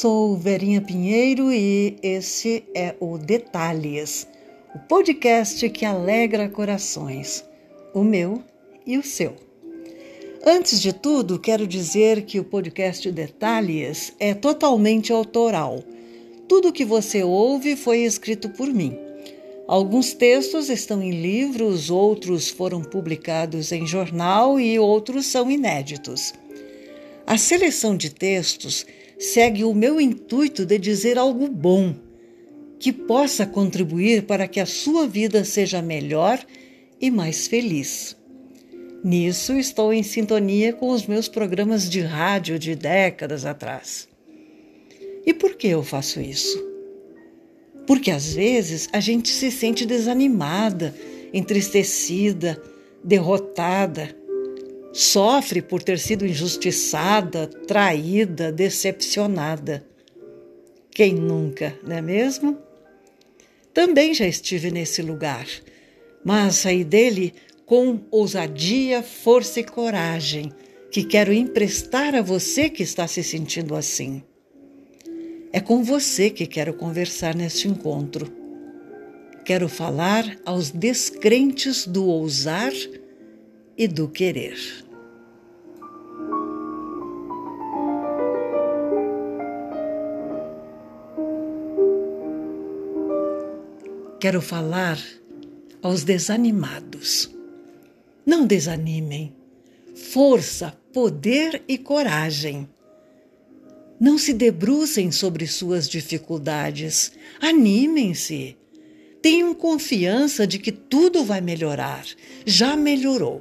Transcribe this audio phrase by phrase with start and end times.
[0.00, 4.28] Sou Verinha Pinheiro e esse é o Detalhes,
[4.72, 7.44] o podcast que alegra corações,
[7.92, 8.40] o meu
[8.86, 9.34] e o seu.
[10.46, 15.82] Antes de tudo, quero dizer que o podcast Detalhes é totalmente autoral.
[16.46, 18.96] Tudo que você ouve foi escrito por mim.
[19.66, 26.32] Alguns textos estão em livros, outros foram publicados em jornal e outros são inéditos.
[27.26, 28.86] A seleção de textos
[29.18, 31.94] segue o meu intuito de dizer algo bom,
[32.78, 36.38] que possa contribuir para que a sua vida seja melhor
[37.00, 38.16] e mais feliz.
[39.02, 44.08] Nisso estou em sintonia com os meus programas de rádio de décadas atrás.
[45.26, 46.64] E por que eu faço isso?
[47.86, 50.94] Porque às vezes a gente se sente desanimada,
[51.32, 52.60] entristecida,
[53.02, 54.16] derrotada
[54.98, 59.86] Sofre por ter sido injustiçada, traída, decepcionada.
[60.90, 62.58] Quem nunca, não é mesmo?
[63.72, 65.46] Também já estive nesse lugar,
[66.24, 67.32] mas saí dele
[67.64, 70.52] com ousadia, força e coragem,
[70.90, 74.20] que quero emprestar a você que está se sentindo assim.
[75.52, 78.32] É com você que quero conversar neste encontro.
[79.44, 82.72] Quero falar aos descrentes do ousar
[83.76, 84.87] e do querer.
[94.20, 94.98] Quero falar
[95.80, 97.30] aos desanimados.
[98.26, 99.32] Não desanimem.
[99.94, 102.68] Força, poder e coragem.
[104.00, 107.12] Não se debrucem sobre suas dificuldades.
[107.40, 108.56] Animem-se.
[109.22, 112.04] Tenham confiança de que tudo vai melhorar.
[112.44, 113.40] Já melhorou.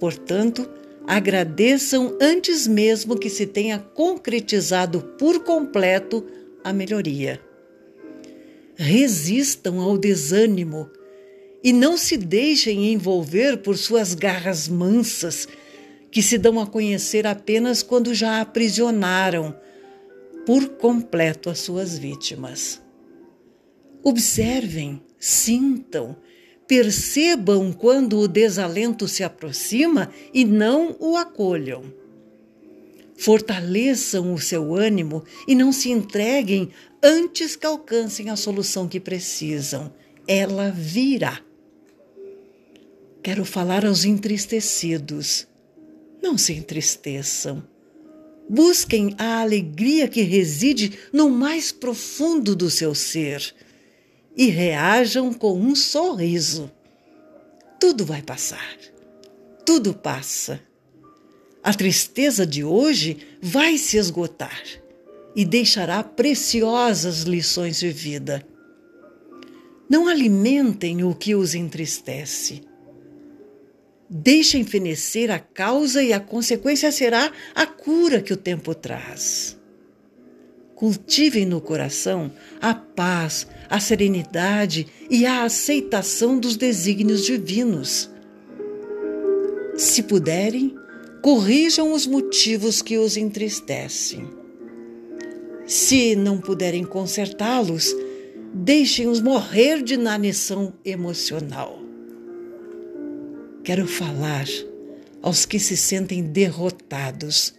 [0.00, 0.68] Portanto,
[1.06, 6.26] agradeçam antes mesmo que se tenha concretizado por completo
[6.64, 7.40] a melhoria.
[8.84, 10.90] Resistam ao desânimo
[11.62, 15.46] e não se deixem envolver por suas garras mansas,
[16.10, 19.56] que se dão a conhecer apenas quando já aprisionaram
[20.44, 22.82] por completo as suas vítimas.
[24.02, 26.16] Observem, sintam,
[26.66, 31.84] percebam quando o desalento se aproxima e não o acolham.
[33.16, 36.70] Fortaleçam o seu ânimo e não se entreguem
[37.02, 39.92] antes que alcancem a solução que precisam.
[40.26, 41.40] Ela virá.
[43.22, 45.46] Quero falar aos entristecidos.
[46.22, 47.62] Não se entristeçam.
[48.48, 53.54] Busquem a alegria que reside no mais profundo do seu ser
[54.36, 56.70] e reajam com um sorriso.
[57.78, 58.76] Tudo vai passar.
[59.64, 60.60] Tudo passa.
[61.62, 64.62] A tristeza de hoje vai se esgotar
[65.34, 68.44] e deixará preciosas lições de vida.
[69.88, 72.62] Não alimentem o que os entristece.
[74.10, 79.56] Deixem fenecer a causa e a consequência será a cura que o tempo traz.
[80.74, 88.10] Cultivem no coração a paz, a serenidade e a aceitação dos desígnios divinos.
[89.76, 90.81] Se puderem,
[91.22, 94.28] corrijam os motivos que os entristecem.
[95.64, 97.94] Se não puderem consertá-los,
[98.52, 101.78] deixem-os morrer de inanição emocional.
[103.62, 104.46] Quero falar
[105.22, 107.54] aos que se sentem derrotados.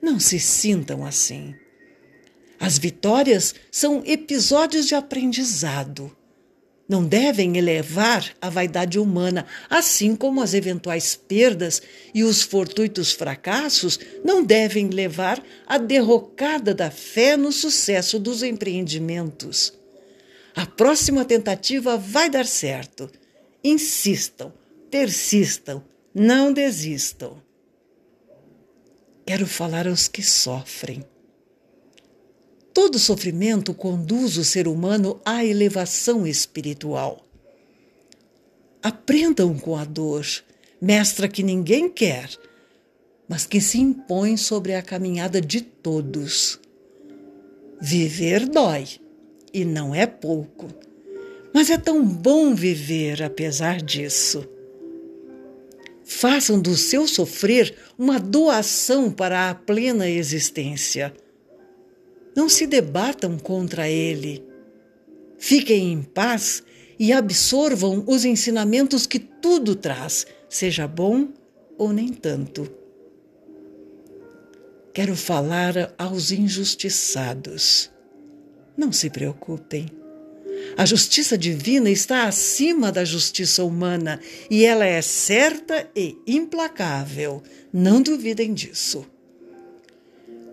[0.00, 1.54] Não se sintam assim.
[2.60, 6.16] As vitórias são episódios de aprendizado.
[6.88, 11.82] Não devem elevar a vaidade humana, assim como as eventuais perdas
[12.14, 19.74] e os fortuitos fracassos não devem levar à derrocada da fé no sucesso dos empreendimentos.
[20.56, 23.10] A próxima tentativa vai dar certo.
[23.62, 24.50] Insistam,
[24.90, 27.42] persistam, não desistam.
[29.26, 31.04] Quero falar aos que sofrem.
[32.80, 37.26] Todo sofrimento conduz o ser humano à elevação espiritual.
[38.80, 40.24] Aprendam com a dor,
[40.80, 42.30] mestra que ninguém quer,
[43.28, 46.60] mas que se impõe sobre a caminhada de todos.
[47.80, 48.86] Viver dói,
[49.52, 50.68] e não é pouco,
[51.52, 54.48] mas é tão bom viver apesar disso.
[56.04, 61.12] Façam do seu sofrer uma doação para a plena existência
[62.38, 64.44] não se debatam contra ele.
[65.38, 66.62] Fiquem em paz
[66.96, 71.30] e absorvam os ensinamentos que tudo traz, seja bom
[71.76, 72.72] ou nem tanto.
[74.94, 77.90] Quero falar aos injustiçados.
[78.76, 79.86] Não se preocupem.
[80.76, 87.42] A justiça divina está acima da justiça humana e ela é certa e implacável.
[87.72, 89.04] Não duvidem disso.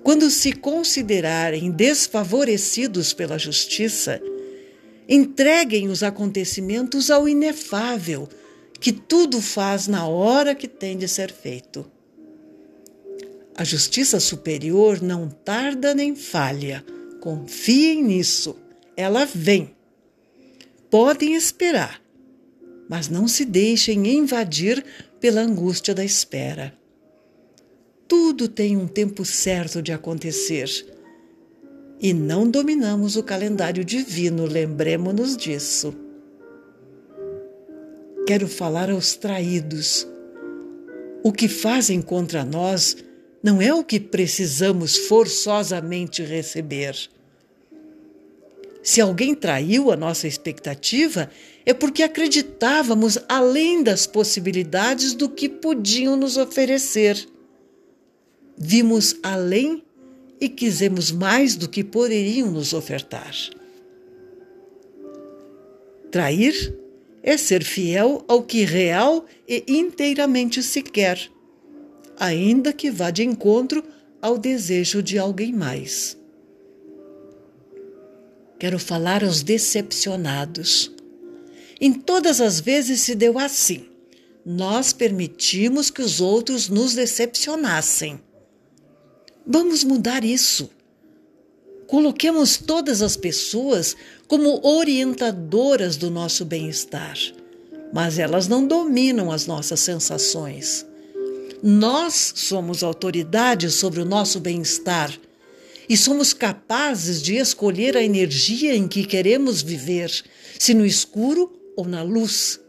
[0.06, 4.22] Quando se considerarem desfavorecidos pela justiça,
[5.10, 8.30] entreguem os acontecimentos ao inefável,
[8.80, 11.90] que tudo faz na hora que tem de ser feito.
[13.58, 16.86] A justiça superior não tarda nem falha.
[17.20, 18.56] Confiem nisso.
[18.96, 19.76] Ela vem.
[20.88, 22.00] Podem esperar,
[22.88, 24.86] mas não se deixem invadir
[25.20, 26.85] pela angústia da espera.
[28.08, 30.70] Tudo tem um tempo certo de acontecer.
[32.00, 35.94] E não dominamos o calendário divino, lembremos-nos disso.
[38.28, 40.08] Quero falar aos traídos.
[41.24, 42.98] O que fazem contra nós
[43.42, 46.96] não é o que precisamos forçosamente receber.
[48.84, 51.28] Se alguém traiu a nossa expectativa,
[51.66, 57.28] é porque acreditávamos além das possibilidades do que podiam nos oferecer
[58.58, 59.84] vimos além
[60.40, 63.34] e quisemos mais do que poderiam nos ofertar.
[66.12, 66.78] Trair
[67.22, 71.20] é ser fiel ao que real e inteiramente se quer,
[72.18, 73.84] ainda que vá de encontro
[74.22, 76.18] ao desejo de alguém mais.
[78.58, 80.92] Quero falar aos decepcionados.
[81.82, 83.86] Em todas as vezes se deu assim.
[84.46, 88.22] Nós permitimos que os outros nos decepcionassem.
[89.48, 90.70] Vamos mudar isso.
[91.88, 93.96] Coloquemos todas as pessoas
[94.28, 97.16] como orientadoras do nosso bem-estar,
[97.94, 100.86] mas elas não dominam as nossas sensações.
[101.62, 105.16] Nós somos autoridade sobre o nosso bem-estar
[105.88, 110.12] e somos capazes de escolher a energia em que queremos viver,
[110.58, 112.60] se no escuro ou na luz.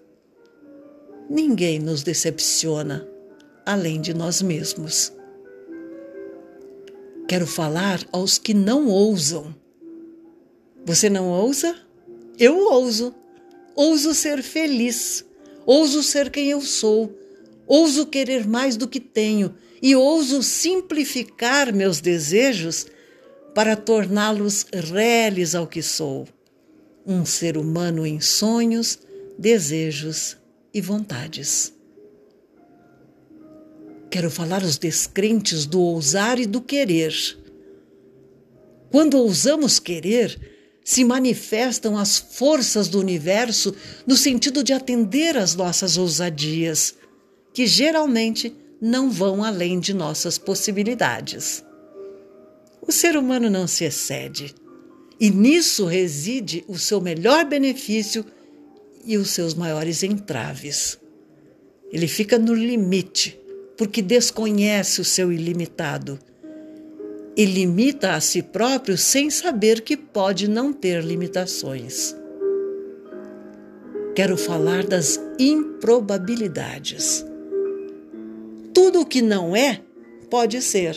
[1.28, 3.08] Ninguém nos decepciona
[3.64, 5.15] além de nós mesmos.
[7.28, 9.54] Quero falar aos que não ousam.
[10.84, 11.76] Você não ousa?
[12.38, 13.12] Eu ouso.
[13.74, 15.24] Ouso ser feliz.
[15.66, 17.12] Ouso ser quem eu sou.
[17.66, 22.86] Ouso querer mais do que tenho e ouso simplificar meus desejos
[23.54, 26.28] para torná-los reles ao que sou.
[27.04, 29.00] Um ser humano em sonhos,
[29.36, 30.36] desejos
[30.72, 31.75] e vontades.
[34.10, 37.14] Quero falar aos descrentes do ousar e do querer.
[38.90, 40.38] Quando ousamos querer,
[40.84, 43.74] se manifestam as forças do universo
[44.06, 46.94] no sentido de atender às nossas ousadias,
[47.52, 51.64] que geralmente não vão além de nossas possibilidades.
[52.80, 54.54] O ser humano não se excede,
[55.18, 58.24] e nisso reside o seu melhor benefício
[59.04, 60.98] e os seus maiores entraves.
[61.90, 63.38] Ele fica no limite
[63.76, 66.18] porque desconhece o seu ilimitado
[67.36, 72.16] e limita a si próprio sem saber que pode não ter limitações.
[74.14, 77.24] Quero falar das improbabilidades.
[78.72, 79.82] Tudo o que não é,
[80.30, 80.96] pode ser.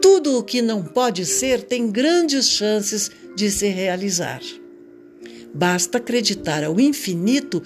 [0.00, 4.40] Tudo o que não pode ser tem grandes chances de se realizar.
[5.52, 7.60] Basta acreditar ao infinito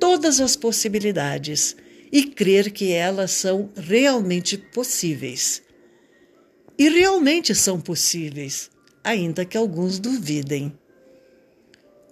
[0.00, 1.76] todas as possibilidades
[2.12, 5.62] e crer que elas são realmente possíveis.
[6.78, 8.70] E realmente são possíveis,
[9.04, 10.72] ainda que alguns duvidem.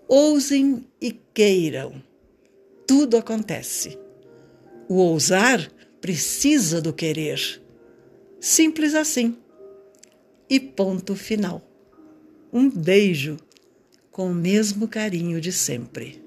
[0.06, 2.02] Ousem e queiram.
[2.86, 3.98] Tudo acontece.
[4.88, 7.62] O ousar precisa do querer.
[8.40, 9.36] Simples assim.
[10.48, 11.62] E ponto final.
[12.52, 13.36] Um beijo
[14.10, 16.22] com o mesmo carinho de sempre.